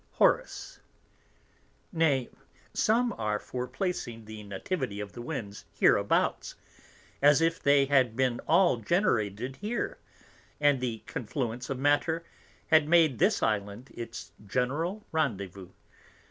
[0.13, 0.43] Hor.
[1.91, 2.29] Nay,
[2.73, 6.55] some are for placing the Nativity of the Winds hereabouts,
[7.21, 9.99] as if they had been all generated here,
[10.59, 12.25] and the Confluence of Matter
[12.69, 15.69] had made this Island its General Rendezvouz.